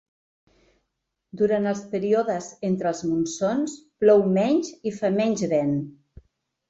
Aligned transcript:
Durant 1.41 1.67
els 1.73 1.83
períodes 1.91 2.47
entre 2.69 2.89
els 2.93 3.03
monsons 3.11 3.77
plou 4.05 4.25
menys 4.39 4.73
i 4.93 4.99
fa 5.01 5.13
menys 5.21 5.45
vent. 5.53 5.77